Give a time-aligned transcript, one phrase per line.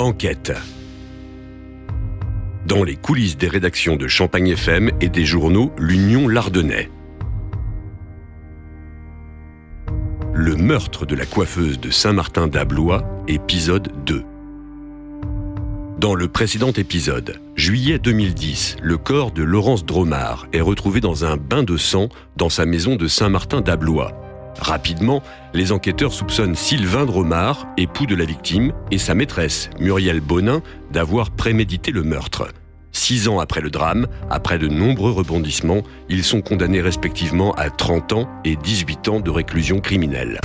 [0.00, 0.54] Enquête.
[2.66, 6.90] Dans les coulisses des rédactions de Champagne FM et des journaux L'Union Lardonnais.
[10.32, 14.24] Le meurtre de la coiffeuse de Saint-Martin d'Ablois, épisode 2.
[15.98, 21.36] Dans le précédent épisode, juillet 2010, le corps de Laurence Dromard est retrouvé dans un
[21.36, 24.29] bain de sang dans sa maison de Saint-Martin d'Ablois.
[24.58, 25.22] Rapidement,
[25.54, 31.30] les enquêteurs soupçonnent Sylvain Dromard, époux de la victime, et sa maîtresse, Muriel Bonin, d'avoir
[31.30, 32.48] prémédité le meurtre.
[32.92, 38.12] Six ans après le drame, après de nombreux rebondissements, ils sont condamnés respectivement à 30
[38.12, 40.40] ans et 18 ans de réclusion criminelle.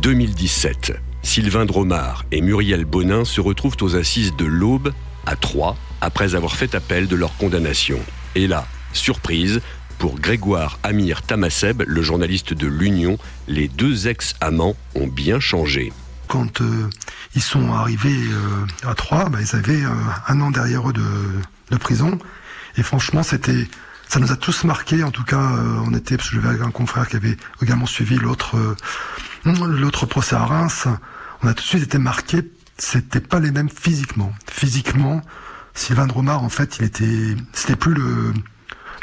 [0.00, 1.00] 2017.
[1.22, 4.92] Sylvain Dromard et Muriel Bonin se retrouvent aux assises de l'Aube,
[5.24, 7.98] à Troyes, après avoir fait appel de leur condamnation.
[8.34, 9.62] Et là, surprise,
[9.98, 15.92] pour Grégoire Amir Tamasseb, le journaliste de l'Union, les deux ex-amants ont bien changé.
[16.28, 16.88] Quand euh,
[17.34, 19.90] ils sont arrivés euh, à Troyes, bah, ils avaient euh,
[20.28, 22.18] un an derrière eux de, prison.
[22.76, 23.68] Et franchement, c'était,
[24.08, 25.02] ça nous a tous marqués.
[25.02, 25.50] En tout cas,
[25.84, 28.56] on était, parce que j'avais un confrère qui avait également suivi l'autre,
[29.44, 30.86] l'autre procès à Reims
[31.44, 32.40] on a tout de suite été marqué.
[32.78, 34.32] C'était pas les mêmes physiquement.
[34.50, 35.20] Physiquement,
[35.74, 38.32] Sylvain Dromard, en fait, il était, c'était plus le,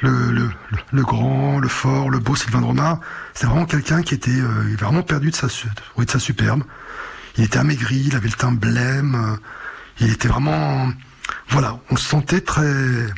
[0.01, 0.49] le,
[0.91, 2.99] le, grand, le fort, le beau Sylvain Dromard.
[3.33, 6.63] C'est vraiment quelqu'un qui était, euh, vraiment perdu de sa, de sa superbe.
[7.37, 9.15] Il était amaigri, il avait le teint blême.
[9.15, 9.37] Euh,
[9.99, 10.91] il était vraiment,
[11.49, 12.73] voilà, on se sentait très,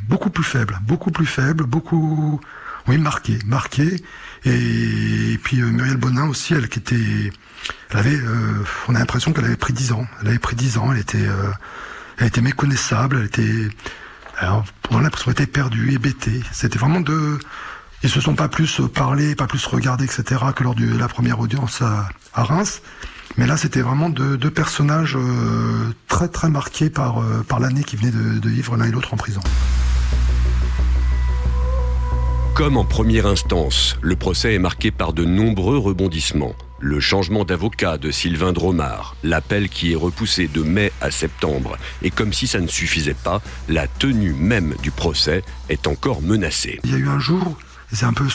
[0.09, 2.41] beaucoup plus faible, beaucoup plus faible, beaucoup,
[2.87, 4.03] oui, marqué, marqué.
[4.45, 7.31] Et, puis euh, Muriel Bonin aussi, elle qui était,
[7.91, 10.05] elle avait, euh, on a l'impression qu'elle avait pris 10 ans.
[10.21, 11.51] Elle avait pris 10 ans, elle était, euh,
[12.17, 13.69] elle était méconnaissable, elle était,
[14.43, 16.41] alors, on a l'impression qu'elle était perdue, hébétée.
[16.51, 17.39] C'était vraiment deux,
[18.03, 20.41] ils se sont pas plus parlé, pas plus regardé, etc.
[20.55, 22.81] que lors de la première audience à, Reims.
[23.37, 25.17] Mais là, c'était vraiment deux, deux personnages
[26.07, 29.17] très très marqués par, par l'année qui venait de, de vivre l'un et l'autre en
[29.17, 29.41] prison.
[32.53, 36.53] Comme en première instance, le procès est marqué par de nombreux rebondissements.
[36.85, 42.11] Le changement d'avocat de Sylvain Dromard, l'appel qui est repoussé de mai à septembre, et
[42.11, 46.81] comme si ça ne suffisait pas, la tenue même du procès est encore menacée.
[46.83, 47.57] Il y a eu un jour,
[47.93, 48.25] c'est un peu,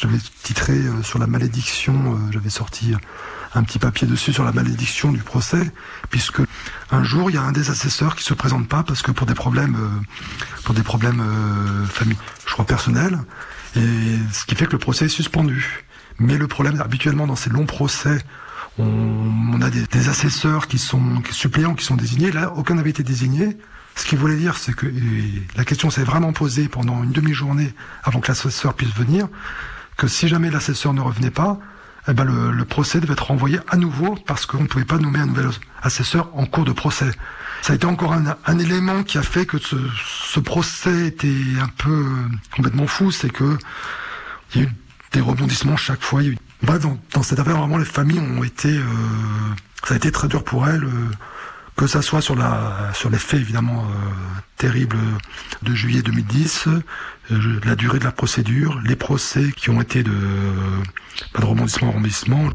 [0.00, 2.94] j'avais titré euh, sur la malédiction, euh, j'avais sorti
[3.54, 5.70] un petit papier dessus sur la malédiction du procès,
[6.08, 6.40] puisque
[6.90, 9.26] un jour il y a un des assesseurs qui se présente pas parce que pour
[9.26, 11.22] des problèmes, euh, pour des problèmes
[12.46, 13.18] je crois personnels,
[13.76, 13.80] et
[14.32, 15.84] ce qui fait que le procès est suspendu.
[16.18, 18.18] Mais le problème, habituellement, dans ces longs procès,
[18.78, 22.30] on, a des, assesseurs qui sont suppléants qui sont désignés.
[22.30, 23.56] Là, aucun n'avait été désigné.
[23.96, 24.86] Ce qui voulait dire, c'est que
[25.56, 27.74] la question s'est vraiment posée pendant une demi-journée
[28.04, 29.28] avant que l'assesseur puisse venir,
[29.96, 31.58] que si jamais l'assesseur ne revenait pas,
[32.08, 35.18] eh ben le, procès devait être renvoyé à nouveau parce qu'on ne pouvait pas nommer
[35.18, 35.50] un nouvel
[35.82, 37.10] assesseur en cours de procès.
[37.60, 42.06] Ça a été encore un, élément qui a fait que ce, procès était un peu
[42.54, 43.58] complètement fou, c'est que
[44.54, 44.72] il y a eu
[45.12, 46.22] des rebondissements chaque fois.
[46.62, 48.82] dans, cette affaire, vraiment, les familles ont été, euh,
[49.84, 50.84] ça a été très dur pour elles.
[50.84, 51.10] Euh,
[51.76, 54.98] que ça soit sur la sur les faits évidemment euh, terribles
[55.62, 56.66] de juillet 2010,
[57.30, 60.10] la durée de la procédure, les procès qui ont été de
[61.32, 62.50] pas de rebondissement en rebondissement.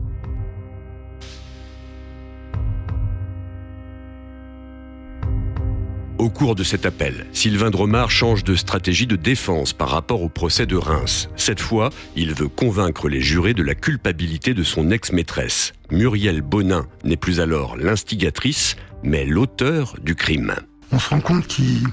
[6.23, 10.29] Au cours de cet appel, Sylvain Dromard change de stratégie de défense par rapport au
[10.29, 11.27] procès de Reims.
[11.35, 15.73] Cette fois, il veut convaincre les jurés de la culpabilité de son ex-maîtresse.
[15.91, 20.55] Muriel Bonin n'est plus alors l'instigatrice, mais l'auteur du crime.
[20.93, 21.91] On se rend compte qu'il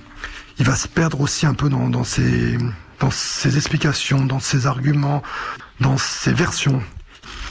[0.60, 2.56] va se perdre aussi un peu dans, ses,
[3.56, 5.24] explications, dans ses arguments,
[5.80, 6.80] dans ses versions.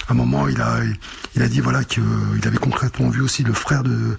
[0.07, 0.79] À un moment, il a,
[1.35, 2.03] il a dit voilà qu'il
[2.45, 4.17] avait concrètement vu aussi le frère de,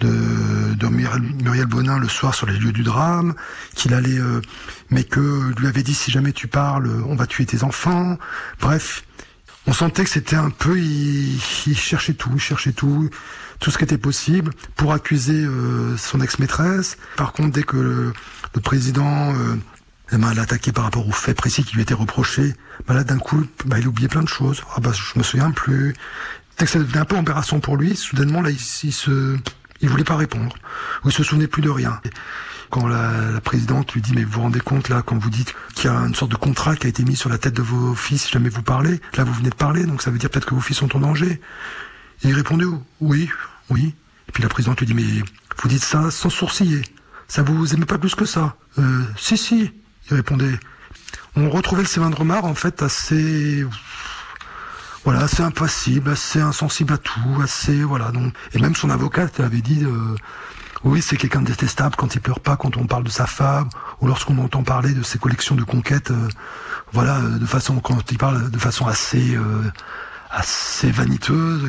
[0.00, 3.34] de, Muriel, Bonin le soir sur les lieux du drame,
[3.74, 4.40] qu'il allait, euh,
[4.90, 8.18] mais que lui avait dit si jamais tu parles, on va tuer tes enfants.
[8.60, 9.04] Bref,
[9.66, 11.38] on sentait que c'était un peu, il,
[11.74, 13.10] cherchait tout, il cherchait tout,
[13.60, 16.96] tout ce qui était possible pour accuser euh, son ex-maîtresse.
[17.16, 19.56] Par contre, dès que le, président euh,
[20.12, 22.54] l'a attaqué par rapport aux faits précis qui lui étaient reprochés,
[22.86, 24.62] bah là d'un coup, bah, il oubliait plein de choses.
[24.74, 25.94] Ah bah je me souviens plus.
[26.58, 29.36] Dès que ça devenait un peu embarrassant pour lui, soudainement là il se
[29.80, 30.56] il voulait pas répondre.
[31.04, 32.00] Il se souvenait plus de rien.
[32.70, 35.90] Quand la, présidente lui dit, mais vous vous rendez compte là, quand vous dites qu'il
[35.90, 37.94] y a une sorte de contrat qui a été mis sur la tête de vos
[37.94, 40.46] fils, si jamais vous parlez, là vous venez de parler, donc ça veut dire peut-être
[40.46, 41.40] que vos fils sont en danger.
[42.22, 42.66] il répondait,
[43.00, 43.30] oui,
[43.70, 43.94] oui.
[44.28, 45.22] Et puis la présidente lui dit, mais
[45.58, 46.82] vous dites ça sans sourciller.
[47.26, 48.56] Ça vous aimez pas plus que ça?
[48.78, 49.72] Euh, Si, si.
[50.10, 50.58] Il répondait.
[51.36, 53.64] On retrouvait le Sévin de en fait, assez
[55.04, 58.10] voilà, assez impassible, assez insensible à tout, assez voilà.
[58.10, 59.84] Donc et même son avocat avait dit.
[59.84, 60.16] Euh,
[60.82, 63.68] oui, c'est quelqu'un de détestable quand il pleure pas, quand on parle de sa femme,
[64.00, 66.28] ou lorsqu'on entend parler de ses collections de conquêtes, euh,
[66.92, 69.36] voilà, euh, de façon quand il parle de façon assez,
[70.30, 71.68] assez vaniteuse.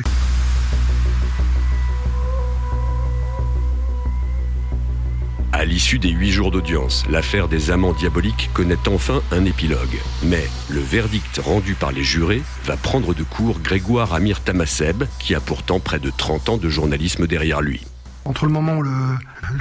[5.62, 9.96] À l'issue des huit jours d'audience, l'affaire des amants diaboliques connaît enfin un épilogue.
[10.24, 15.36] Mais le verdict rendu par les jurés va prendre de court Grégoire Amir Tamasseb, qui
[15.36, 17.80] a pourtant près de 30 ans de journalisme derrière lui.
[18.24, 18.84] Entre le moment où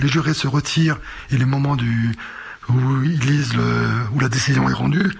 [0.02, 0.98] les jurés se retirent
[1.30, 1.78] et le moment
[2.68, 3.62] où ils lisent le,
[4.16, 5.12] où la décision est rendue,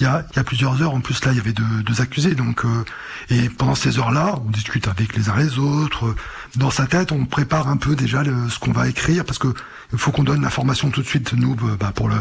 [0.00, 0.94] il y a, y a plusieurs heures.
[0.94, 2.34] En plus, là, il y avait deux, deux accusés.
[2.34, 2.84] Donc, euh,
[3.28, 6.14] et pendant ces heures-là, on discute avec les uns les autres.
[6.56, 9.48] Dans sa tête, on prépare un peu déjà le, ce qu'on va écrire parce que
[9.92, 12.16] il faut qu'on donne l'information tout de suite nous bah, pour le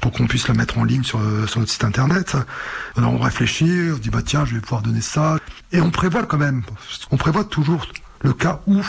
[0.00, 2.36] pour qu'on puisse le mettre en ligne sur, sur notre site internet.
[2.96, 5.36] Alors on réfléchit, on dit bah tiens, je vais pouvoir donner ça
[5.70, 6.62] et on prévoit quand même.
[7.12, 7.86] On prévoit toujours
[8.22, 8.82] le cas où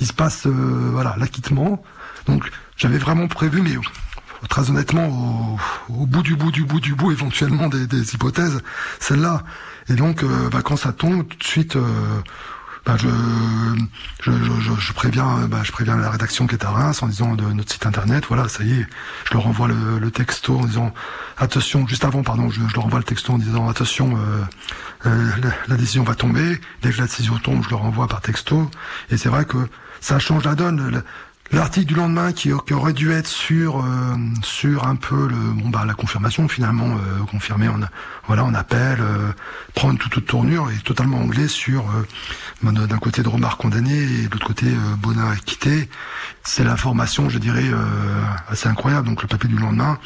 [0.00, 1.82] il se passe euh, voilà l'acquittement.
[2.26, 3.76] Donc j'avais vraiment prévu, mais
[4.48, 5.58] très honnêtement,
[5.88, 8.60] au, bout du bout du bout du bout, éventuellement des, hypothèses,
[9.00, 9.42] celle-là.
[9.88, 11.82] Et donc, euh, bah, quand ça tombe, tout de suite, euh,
[12.84, 17.44] bah, je, préviens, bah, je préviens la rédaction qui est à Reims en disant de
[17.44, 18.86] notre site internet, voilà, ça y est,
[19.28, 20.92] je leur envoie le, le texto en disant
[21.38, 25.30] attention, juste avant, pardon, je, je leur envoie le texto en disant attention, euh, euh
[25.42, 26.60] la, la, décision va tomber.
[26.82, 28.68] Dès que la décision tombe, je leur envoie par texto.
[29.10, 29.58] Et c'est vrai que
[30.00, 31.02] ça change la donne.
[31.52, 35.84] L'article du lendemain qui, aurait dû être sur euh, sur un peu le bon bah
[35.86, 37.78] la confirmation finalement euh, confirmé on
[38.26, 39.32] voilà on appelle euh,
[39.74, 44.28] prendre toute, toute tournure et totalement anglais sur euh, d'un côté de Romar condamné et
[44.28, 44.64] de l'autre côté
[45.02, 45.90] Bonin acquitté
[46.42, 47.70] c'est l'information je dirais
[48.48, 49.08] assez incroyable.
[49.08, 49.98] Donc le papier du lendemain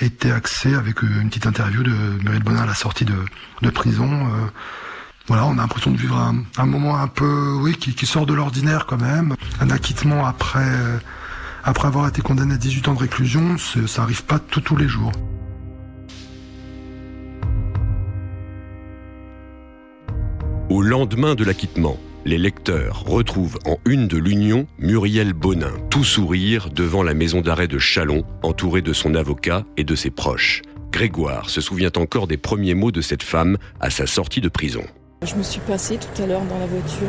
[0.00, 1.90] était axé avec une petite interview de
[2.22, 4.28] Muriel Bonin à la sortie de prison
[5.26, 8.86] voilà, on a l'impression de vivre un, moment un peu, oui, qui, sort de l'ordinaire
[8.86, 9.36] quand même.
[9.60, 10.68] Un acquittement après,
[11.64, 15.12] après avoir été condamné à 18 ans de réclusion, ça arrive pas tous les jours.
[20.68, 26.70] Au lendemain de l'acquittement, les lecteurs retrouvent en une de l'Union Muriel Bonin, tout sourire
[26.70, 30.62] devant la maison d'arrêt de Chalon, entourée de son avocat et de ses proches.
[30.90, 34.84] Grégoire se souvient encore des premiers mots de cette femme à sa sortie de prison.
[35.24, 37.08] Je me suis passée tout à l'heure dans la voiture.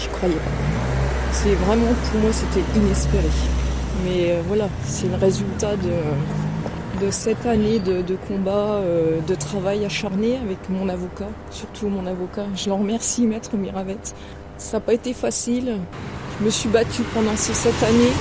[0.00, 0.50] Je croyais pas.
[1.30, 3.28] C'est vraiment, pour moi, c'était inespéré.
[4.04, 9.34] Mais euh, voilà, c'est le résultat de, de cette année de, de combat, euh, de
[9.36, 12.46] travail acharné avec mon avocat, surtout mon avocat.
[12.56, 14.14] Je l'en remercie, maître Miravette.
[14.58, 15.76] Ça n'a pas été facile.
[16.40, 18.12] Je me suis battue pendant ces sept années.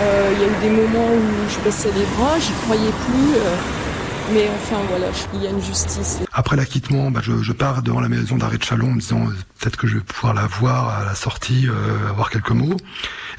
[0.00, 3.77] Euh, il y a eu des moments où je baissais les bras, j'y croyais plus.
[4.32, 6.18] Mais enfin voilà, il y a une justice.
[6.32, 9.26] Après l'acquittement, bah, je, je, pars devant la maison d'arrêt de Chalon en me disant
[9.58, 12.76] peut-être que je vais pouvoir la voir à la sortie, euh, avoir quelques mots.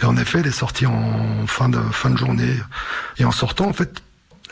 [0.02, 2.56] Et en effet, elle est sortie en fin de, fin de journée.
[3.18, 4.02] Et en sortant, en fait,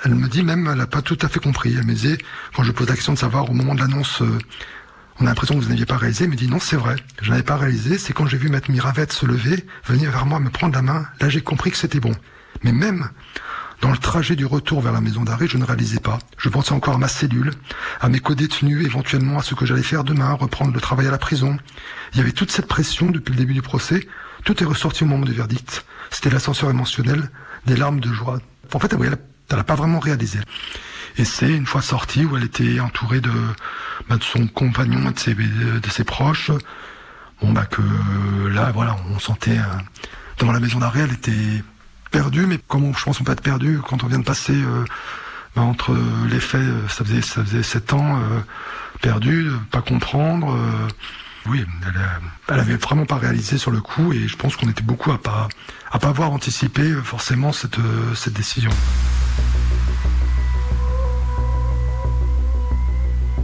[0.06, 1.76] elle me dit même, elle n'a pas tout à fait compris.
[1.78, 2.18] Elle me disait,
[2.56, 4.38] quand je pose la question de savoir au moment de l'annonce, euh,
[5.20, 7.32] on a l'impression que vous n'aviez pas réalisé, elle me dit non, c'est vrai, je
[7.32, 10.52] n'avais pas réalisé, c'est quand j'ai vu Maître Miravette se lever, venir vers moi, me
[10.52, 12.12] prendre la main, là j'ai compris que c'était bon.
[12.64, 13.10] Mais même
[13.82, 16.18] dans le trajet du retour vers la maison d'arrêt, je ne réalisais pas.
[16.38, 17.52] Je pensais encore à ma cellule,
[18.02, 21.18] à mes co-détenus, éventuellement à ce que j'allais faire demain, reprendre le travail à la
[21.18, 21.58] prison.
[22.14, 24.08] Il y avait toute cette pression depuis le début du procès.
[24.44, 25.86] Tout est ressorti au moment du verdict.
[26.10, 27.30] C'était l'ascenseur émotionnel,
[27.66, 28.40] des larmes de joie.
[28.74, 29.18] En fait, elle
[29.58, 30.40] n'a pas vraiment réalisé.
[31.18, 33.32] Et c'est une fois sortie où elle était entourée de,
[34.10, 36.52] bah, de son compagnon et de ses, de ses proches.
[37.42, 37.82] Bon, bah que
[38.48, 39.64] là, voilà, on sentait euh,
[40.40, 41.64] devant la maison d'arrêt, elle était
[42.10, 44.86] perdu, mais comme je pense on peut être perdu quand on vient de passer euh,
[45.56, 45.96] bah, entre
[46.30, 48.40] les faits, euh, ça faisait ça faisait sept ans euh,
[49.02, 50.58] perdu, pas comprendre.
[51.46, 51.94] oui, elle,
[52.50, 55.22] elle, avait vraiment pas réalisé sur le coup, et je pense qu'on était beaucoup à
[55.22, 55.48] pas
[55.92, 57.78] à pas avoir anticipé forcément cette
[58.16, 58.72] cette décision.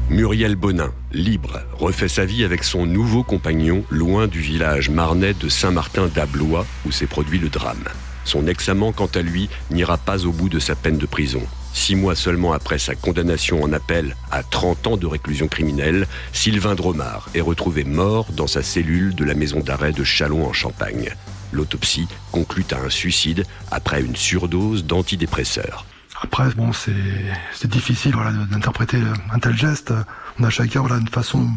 [0.09, 5.49] Muriel Bonin, libre, refait sa vie avec son nouveau compagnon, loin du village marnais de
[5.49, 7.83] Saint-Martin d'Ablois, où s'est produit le drame.
[8.25, 11.41] Son ex-amant, quant à lui, n'ira pas au bout de sa peine de prison.
[11.73, 16.75] Six mois seulement après sa condamnation en appel à 30 ans de réclusion criminelle, Sylvain
[16.75, 21.09] Dromard est retrouvé mort dans sa cellule de la maison d'arrêt de Chalon en Champagne.
[21.51, 25.85] L'autopsie conclut à un suicide après une surdose d'antidépresseurs.
[26.21, 28.97] Après, bon, c'est difficile voilà, d'interpréter
[29.31, 29.93] un tel geste.
[30.39, 31.49] On a chacun voilà, une façon.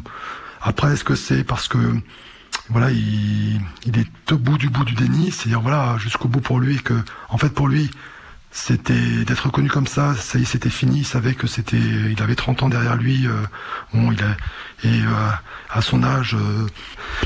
[0.60, 1.78] Après, est-ce que c'est parce que
[2.68, 6.60] voilà, il, il, est au bout du bout du déni, c'est-à-dire voilà jusqu'au bout pour
[6.60, 6.94] lui que,
[7.28, 7.90] en fait, pour lui,
[8.50, 12.34] c'était d'être reconnu comme ça, ça y c'était fini, il savait que c'était, il avait
[12.34, 13.28] 30 ans derrière lui,
[13.92, 14.36] bon, il a,
[14.82, 15.02] et
[15.68, 16.34] à son âge,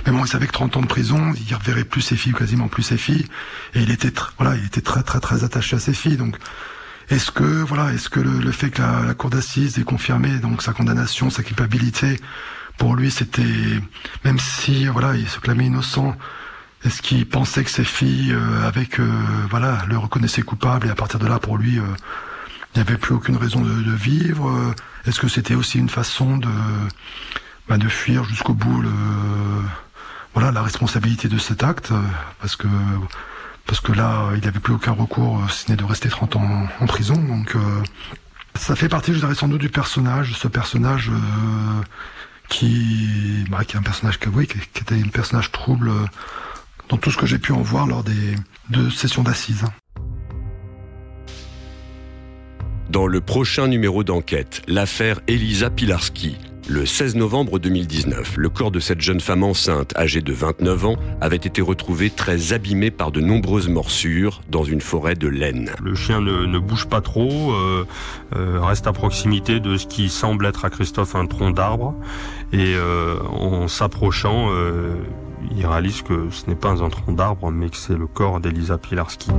[0.04, 2.66] mais bon, il savait que 30 ans de prison, il reverrait plus ses filles, quasiment
[2.66, 3.26] plus ses filles,
[3.74, 6.36] et il était, voilà, il était très très très attaché à ses filles, donc
[7.10, 10.72] est-ce que voilà, est-ce que le, fait que la, cour d'assises ait confirmé donc sa
[10.72, 12.20] condamnation, sa culpabilité,
[12.80, 13.42] pour lui c'était
[14.24, 16.16] même si voilà, il se clamait innocent,
[16.84, 19.08] est-ce qu'il pensait que ses filles euh, avec euh,
[19.50, 21.84] voilà le reconnaissaient coupable et à partir de là pour lui euh,
[22.74, 24.48] il n'y avait plus aucune raison de, vivre
[25.06, 26.48] Est-ce que c'était aussi une façon de
[27.68, 28.92] bah, de fuir jusqu'au bout le
[30.34, 31.92] voilà la responsabilité de cet acte
[32.40, 32.68] parce que
[33.70, 36.66] parce que là, il n'avait plus aucun recours, euh, ce n'est de rester 30 ans
[36.80, 37.14] en, prison.
[37.14, 37.60] Donc, euh,
[38.56, 41.82] ça fait partie, je dirais, sans doute du personnage, ce personnage euh,
[42.50, 45.90] qui, bah, qui est un personnage qui, qui, était un personnage trouble
[46.90, 48.34] dans tout ce que j'ai pu en voir lors des
[48.68, 49.64] deux sessions d'assises.
[52.90, 56.36] Dans le prochain numéro d'enquête, l'affaire Elisa Pilarski,
[56.68, 60.96] le 16 novembre 2019, le corps de cette jeune femme enceinte, âgée de 29 ans,
[61.20, 65.72] avait été retrouvé très abîmé par de nombreuses morsures dans une forêt de laine.
[65.82, 67.86] Le chien ne, bouge pas trop, euh,
[68.36, 71.94] euh, reste à proximité de ce qui semble être à Christophe un tronc d'arbre,
[72.52, 74.50] et euh, en s'approchant,
[75.54, 78.78] il réalise que ce n'est pas un tronc d'arbre, mais que c'est le corps d'Elisa
[78.78, 79.30] Pilarski.